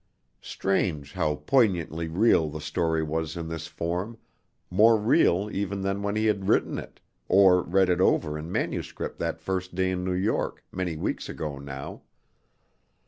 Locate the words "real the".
2.07-2.59